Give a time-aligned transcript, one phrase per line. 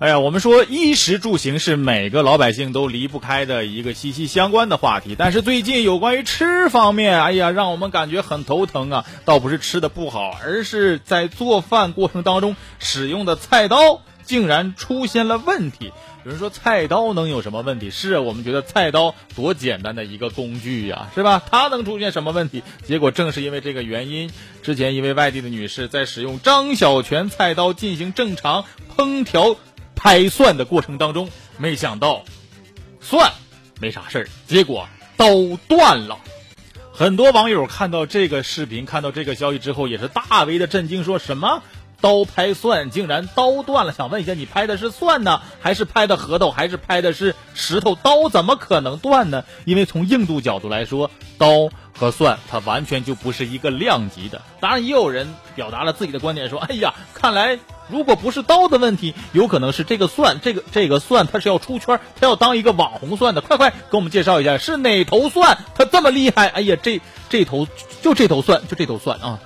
[0.00, 9.06] 哎呀，我们说衣食住行是每个老百姓都离不开的一个息息相关的话题，但是最近有关于吃方面，哎呀，让我们感觉很头疼啊！
[9.24, 15.92] 倒不是吃的不好，而是在做饭过程当中使用的菜刀竟然出现了问题。
[16.24, 17.90] 有人说菜刀能有什么问题？
[17.90, 21.40] 是我们觉得菜刀多简单的一个工具呀，是吧？
[21.48, 22.64] 它能出现什么问题？
[22.82, 24.28] 结果正是因为这个原因，
[24.60, 28.64] 之前一位外地的女士在使用张小泉菜刀进行正常
[28.96, 29.56] 烹调。
[29.96, 32.24] 拍蒜的过程当中，没想到
[33.00, 33.32] 蒜
[33.80, 35.26] 没啥事儿，结果刀
[35.68, 36.18] 断了。
[36.92, 41.62] 很多网友看到这个视频，看到这个消息之后，也是大为的震惊，说什么
[42.00, 43.92] 刀拍蒜竟然刀断了？
[43.92, 47.96] 想问一下，你拍的是蒜呢，还是拍的核桃，还是拍的是石头？
[47.96, 49.44] 刀怎么可能断呢？
[49.64, 51.68] 因为从硬度角度来说，刀
[51.98, 54.40] 和蒜它完全就不是一个量级的。
[54.60, 63.40] 当然，也有人表达了自己的观点，说：“哎呀，看来。”如果不是刀的问题，有可能是这个蒜，这个这个蒜它是要出圈，它要当一个网红蒜的。
[63.40, 65.58] 快快给我们介绍一下，是哪头蒜？
[65.74, 66.48] 它这么厉害？
[66.48, 67.68] 哎呀，这这头
[68.02, 69.38] 就这头蒜，就这头蒜啊！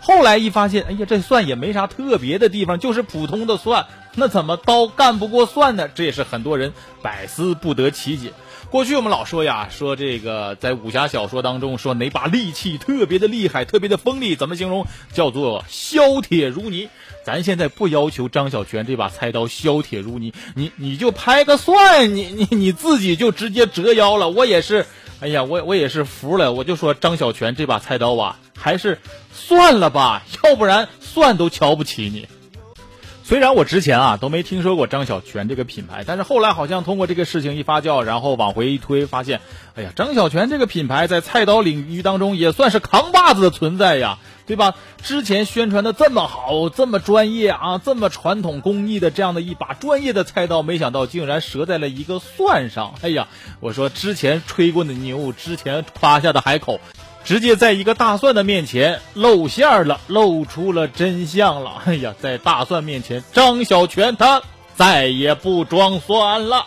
[0.00, 5.88] 后来一发现，哎呀，这蒜也没啥特别的地方，就是普通的蒜，那怎么刀干不过蒜呢？
[5.88, 8.32] 这也是很多人百思不得其解。
[8.72, 14.86] 过去我们老说呀，说这个在武侠小说当中，说哪把利器特别的厉害，特别的锋利，怎么形容？
[15.12, 16.88] 叫做削铁如泥。
[17.22, 24.30] 咱现在不要求张小泉这把菜刀削铁如泥，你你就拍个蒜，你你你自己就直接折腰了。
[24.30, 24.86] 我也是，
[25.20, 26.54] 哎呀，我我也是服了。
[26.54, 28.98] 我就说张小泉这把菜刀啊，还是
[29.34, 32.26] 算了吧，要不然蒜都瞧不起你。
[33.32, 39.40] 虽然我之前啊都没听说过张小泉这个品牌，但是后来好像通过这个事情一发酵，然后往回一推，发现，
[39.74, 44.74] 哎呀，张小泉这个品牌在菜刀领域当中也算是扛把子的存在呀，对吧？
[45.02, 52.96] 之前宣传的这么好，这么专业啊，这么传统工艺的这样的一把专业的菜刀，没想到竟然折在了一个蒜上。
[53.00, 53.28] 哎呀，
[53.60, 56.80] 我说之前吹过的牛，之前夸下的海口。
[57.24, 61.82] 直接在一个大蒜的面前露馅了，露出了真相了。
[61.86, 64.42] 哎呀，在大蒜面前，张小泉他
[64.74, 66.66] 再也不装蒜了。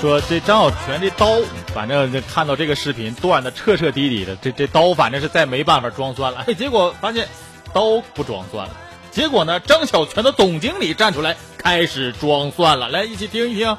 [0.00, 1.40] 说这张小泉这刀，
[1.74, 6.44] 反正这看到这个视频断的彻彻底底的，这这刀反正是再没办法装蒜了。
[6.48, 7.28] 哎结果发现
[7.74, 8.76] 刀不装蒜了。
[9.10, 12.88] 结果呢，张小泉的总经理站出来开始装蒜了。
[12.88, 13.76] 来，一起听一听。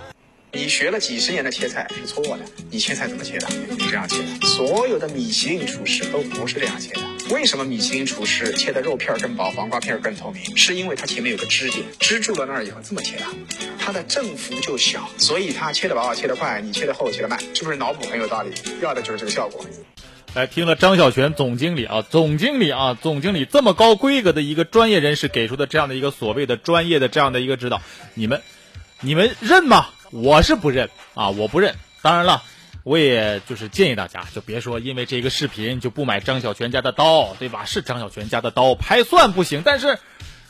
[0.54, 2.40] 你学了几十年的切菜是错的，
[2.70, 3.48] 你切菜怎么切的？
[3.70, 4.46] 你这样切的。
[4.46, 7.02] 所有的米其林厨师都不是这样切的。
[7.30, 10.58] 为什么米其林厨师切的肉片更薄，黄瓜片更透明？
[10.58, 13.24] 是因为它前面有个支点，支住了那儿以后这么切的，
[13.80, 18.52] 它的振幅就小，所以它切的薄，切的快，你切的厚，切的慢，是不是脑补很有道理？
[18.82, 19.66] 要的就是这个效果。
[20.34, 27.82] 来，听了张小泉总经理啊，总经理啊，总经理这么高规格的一个专业人士给出的这样的一个所谓的专业的这样的一个指导，
[28.16, 28.42] 你们，
[29.00, 29.88] 你们认吗？
[30.12, 31.76] 我是不认啊，我不认。
[32.02, 32.44] 当然了，
[32.84, 37.64] 我也就是建议大家，就别说因为这个视频就不买张小泉家的刀，对吧？
[37.66, 39.98] 是张小泉家的刀拍蒜不行，但是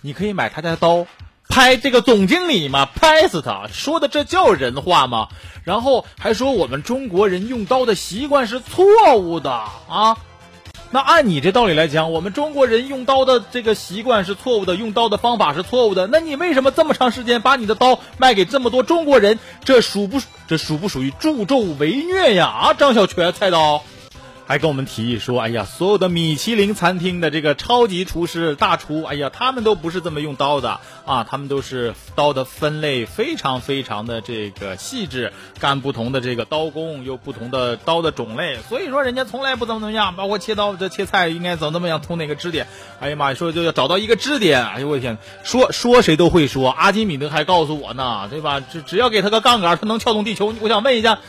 [0.02, 1.06] 你可以买他家的刀
[1.48, 3.68] 拍这个总经理嘛，拍死他！
[3.72, 5.28] 说的这叫人话吗？
[5.64, 10.18] 然后还说我们中国人用刀的习惯是错误的啊。
[10.94, 16.06] 那按你这道理来讲，我们中国人用刀的这个习惯是错误的，用刀的方法是错误的。
[16.08, 19.40] 那你为什么这么长时间把你的刀卖给这么多中国人？
[19.64, 22.48] 这属不这属不属于助纣为虐呀？
[22.48, 23.82] 啊，张小泉菜刀。
[24.46, 42.68] 还跟我们提议说，哎呀，所有的米其林餐厅的这个超级厨师、大厨，哎呀，他们都不是这么用刀的啊，他们都是刀的分类非常非常的这个细致，干不同的这个刀工，有不同的刀的种类，所以说人家从来不怎么怎么样，包括切刀这切菜应该怎么怎么样，从哪个支点，
[43.00, 48.60] 哎呀妈呀，说就要找到一个支点，哎呦我天，说说谁都会说，阿基米德还告诉我呢，对吧？
[48.60, 50.54] 只只要给他个杠杆，他能撬动地球。
[50.60, 51.20] 我想问一下。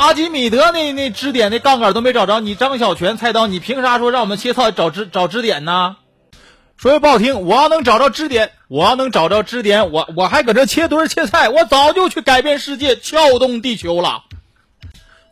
[0.00, 5.96] 阿基米德那那支点那杠杆都没找着，你张小泉菜刀，你凭啥说让我们切菜找支找支点呢？
[6.78, 14.22] 说句不好听，我要能找着支点，我要能找着支点，我我还搁这切墩切菜，我早就去改变世界，撬动地球了。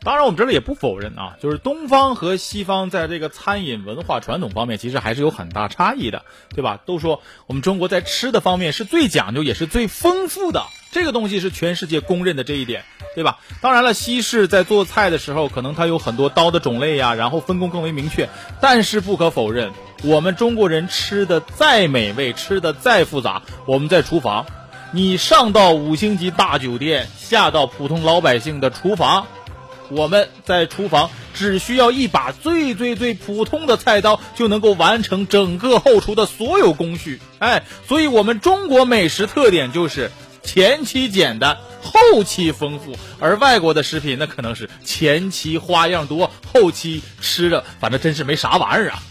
[0.09, 6.25] 当然，我们这里也不否认啊，就是东方和西方在这个餐饮文化传统方面，其实还是有很大差异的，
[6.55, 6.81] 对吧？
[6.87, 13.41] 都说我们中国在吃的方面是最讲究，也是最丰富的，这个东西是全世界公认的这一点，对吧？
[13.61, 18.31] 当然了，西式在做菜的时候，可能它有很多刀的种类呀，然后分工更为明确，
[18.63, 19.73] 但是不可否认，
[20.05, 24.47] 我们中国人吃的再美味，吃的再复杂，我们在厨房，
[24.91, 29.27] 你上到五星级大酒店，下到普通老百姓的厨房。
[29.91, 37.21] 我们在厨房只需要一把最最最普通的菜刀，就能够完成整个后厨的所有工序。
[37.39, 40.11] 哎，所以我们中国美食特点就是。
[40.41, 49.03] 前期简单，后期丰富，而外国的食品那可能是前期花样多，后期吃着反正真是没啥玩意儿啊。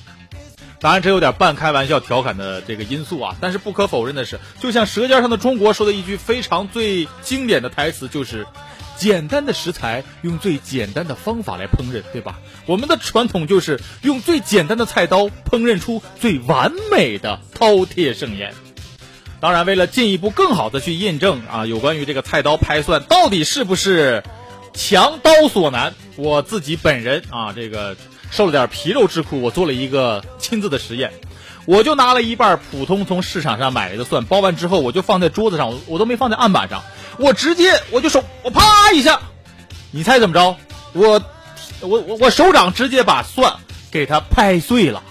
[0.80, 3.36] 当然，这有点半开玩笑、调侃的这个因素啊。
[3.40, 8.48] 但是不可否认的是，就像《舌尖上的中国》说的一句非常最经典的台词，就是
[8.98, 12.40] “简单的食材用最简单的方法来烹饪”，对吧？
[12.66, 18.54] 我们的传统就是用最简单的菜刀烹饪出最完美的饕餮盛宴。
[19.40, 24.24] 当然，为了进一步更好的去印证啊，有关于这个菜刀拍蒜到底是不是
[24.74, 27.96] 强刀所难，我自己本人啊，这个。
[28.30, 31.14] 受了点皮肉之苦，我做了一个亲自的实验，
[31.64, 36.84] 我就拿了一半普通从市场上买来的蒜，剥完之后我就放在桌子上，我我都没放在案板上，
[37.18, 39.20] 我直接我就手我啪一下，
[39.92, 40.56] 你猜怎么着？
[40.94, 41.22] 我
[41.82, 43.54] 我我我手掌直接把蒜
[43.92, 45.04] 给它拍碎了。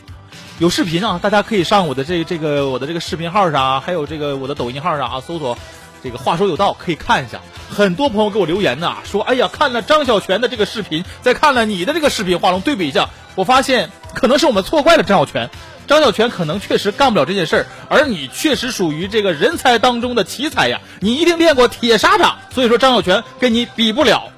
[0.59, 5.59] 有视频啊，大家可以上我的这这个我的这个视频号上啊，还有这个我的抖音号上啊，搜索
[6.03, 7.41] 这个话说有道，可以看一下。
[7.69, 15.51] 很多朋友给我留言呢，说：“哎呀，看了张小泉的这个视频，再看了你的这个视频，画龙对比一下，我发现可能是我们错怪了张小泉。
[15.87, 24.33] 张小泉可能确实干不了这件事儿，而你确实属于这个人才当中的奇才呀，你一定练过铁砂掌，所以说张小泉跟你比不了。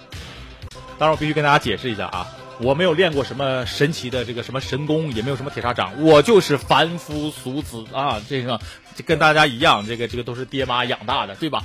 [0.99, 2.27] 当然，我必须跟大家解释一下啊，
[2.61, 8.61] 我没有练过什么神奇的这个什么神功，也没有什么铁砂掌，我就是凡夫俗子啊，这个
[9.07, 11.63] 跟大家一样，这个这个都是爹妈养大的，对吧？”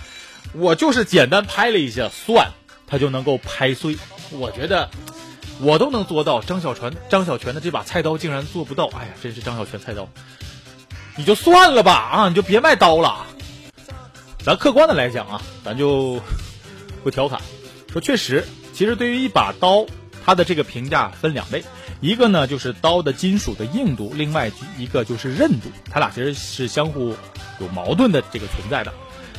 [0.53, 2.51] 我就是简单拍了一下蒜，
[2.85, 3.97] 他就能够拍碎。
[4.29, 4.89] 我觉得
[5.61, 8.87] 我都能做到，张小泉张小泉的这把菜刀竟然做不到。
[8.87, 10.09] 哎呀，真是张小泉菜刀，
[11.15, 13.25] 你就算了吧啊，你就别卖刀了。
[14.43, 16.19] 咱客观的来讲啊，咱就
[17.03, 17.39] 不调侃，
[17.91, 19.85] 说确实，其实对于一把刀，
[20.25, 21.63] 它的这个评价分两类，
[22.01, 27.15] 一个呢就是刀的金属的硬度，另外一个就是韧度，它俩其实是相互
[27.59, 28.91] 有矛盾的这个存在的。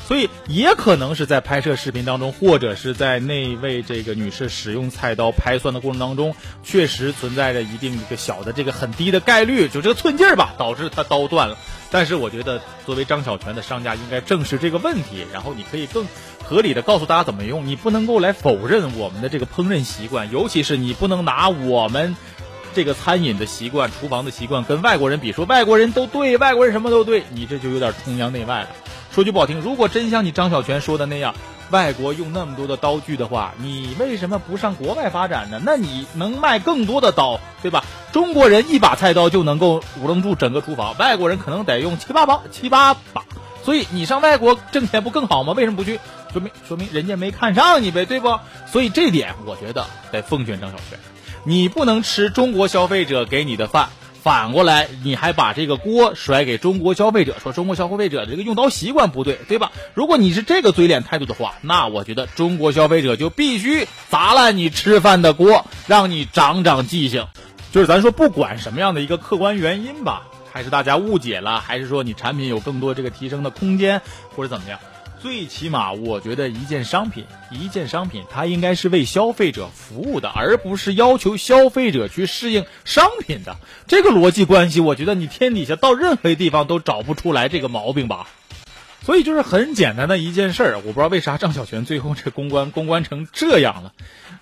[0.06, 11.56] 所以也可能是在拍摄视频当中，或者是在那位这个女士使用菜刀拍蒜的过程当中，确实存在着一定一个小的这个很低的概率，就这个寸劲儿吧，导致她刀断了。
[11.91, 16.06] 但是我觉得，作为张小泉的商家，应该正视这个问题，然后你可以更
[16.43, 17.67] 合理的告诉大家怎么用。
[17.67, 22.17] 你不能够来否认我们的这个烹饪习惯，尤其是你不能拿我们
[22.75, 28.69] 这个餐饮的习惯、厨房的习惯跟外国人比，说外国人都对，外国人什么都对，你这就有点崇洋媚外了。
[29.15, 31.37] 说句不好听，如果真像你张小泉说的那样，
[31.71, 35.61] 外国用那么多的刀具的话，你为什么不上国外发展呢？
[35.65, 37.85] 那你能卖更多的刀，对吧？
[38.11, 43.23] 中国人一把菜刀就能够捂楞住整个厨房，外国人可能得用七八把，七八把。
[43.63, 45.53] 所以你上外国挣钱不更好吗？
[45.53, 46.01] 为什么不去？
[46.33, 48.41] 说明说明人家没看上你呗，对不？
[48.67, 50.99] 所以这点我觉得得奉劝张小泉，
[51.45, 53.91] 你不能吃中国消费者给你的饭。
[54.25, 59.71] 反过来，你还把这个锅甩给中国消费者，说中国消费者的这个用刀习惯不对，对吧？
[59.93, 67.26] 如果你是这个嘴脸态度的话，那我觉得中国消费者就必须砸烂你吃饭的锅，让你长长记性。
[67.71, 74.00] 就是咱说，不管什么样的一个客观原因吧，还是大家误解了，还是说你产品有更多这个提升的空间，
[74.35, 74.79] 或者怎么样。
[75.25, 83.56] 最起码，我觉得一件商品，一件商品，它应该是为消费者服务的，而不是要求消费者去适应商品的。
[83.87, 88.29] 这个逻辑关系，我觉得你天底下到任何地方都找不出来这个毛病吧。
[89.00, 93.94] 所以就是很简单的一件事儿，我不知道为啥张小泉最后这公关公关成这样了。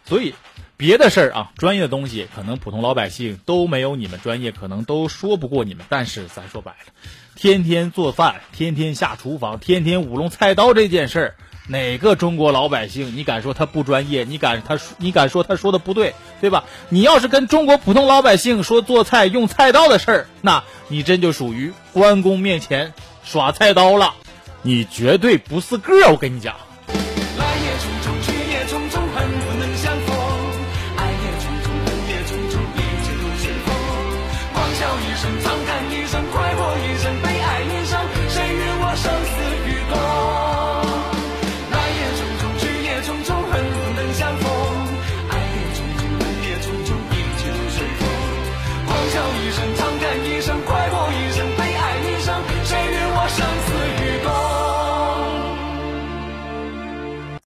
[0.04, 0.34] 所以
[0.82, 5.86] 别的事儿啊，专业的东西，可能普通老百姓都没有你们专业，可能都说不过你们。
[5.88, 6.92] 但是咱说白了。
[7.36, 11.34] 天天做饭，天天下厨房，天天舞弄菜刀这件事儿，
[11.68, 14.24] 哪个中国老百姓你敢说他不专业？
[14.24, 16.64] 你敢他你敢说他说的不对，对吧？
[16.88, 24.14] 你要是跟中国普通老百姓说做菜用菜刀的事儿，那你真就属于关公面前耍菜刀了，
[24.62, 26.56] 你绝对不是个儿，我跟你讲。